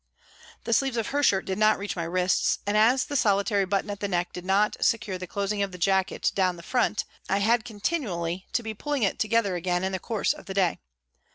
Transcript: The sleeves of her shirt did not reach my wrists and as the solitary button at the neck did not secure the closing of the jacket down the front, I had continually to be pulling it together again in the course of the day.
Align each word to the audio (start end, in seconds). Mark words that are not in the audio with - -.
The 0.63 0.73
sleeves 0.73 0.97
of 0.97 1.09
her 1.09 1.21
shirt 1.21 1.45
did 1.45 1.59
not 1.59 1.77
reach 1.77 1.95
my 1.95 2.05
wrists 2.05 2.57
and 2.65 2.75
as 2.75 3.05
the 3.05 3.15
solitary 3.15 3.65
button 3.65 3.91
at 3.91 3.99
the 3.99 4.07
neck 4.07 4.33
did 4.33 4.43
not 4.45 4.75
secure 4.83 5.19
the 5.19 5.27
closing 5.27 5.61
of 5.61 5.71
the 5.71 5.77
jacket 5.77 6.31
down 6.33 6.55
the 6.55 6.63
front, 6.63 7.05
I 7.29 7.37
had 7.37 7.63
continually 7.63 8.47
to 8.53 8.63
be 8.63 8.73
pulling 8.73 9.03
it 9.03 9.19
together 9.19 9.55
again 9.55 9.83
in 9.83 9.91
the 9.91 9.99
course 9.99 10.33
of 10.33 10.47
the 10.47 10.55
day. 10.55 10.79